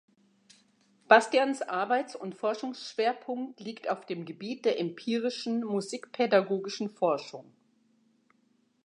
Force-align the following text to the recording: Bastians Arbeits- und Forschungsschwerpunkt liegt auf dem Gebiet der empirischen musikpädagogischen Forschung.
Bastians 1.07 1.61
Arbeits- 1.61 2.15
und 2.15 2.33
Forschungsschwerpunkt 2.33 3.59
liegt 3.59 3.87
auf 3.87 4.03
dem 4.07 4.25
Gebiet 4.25 4.65
der 4.65 4.79
empirischen 4.79 5.63
musikpädagogischen 5.63 6.89
Forschung. 6.89 7.45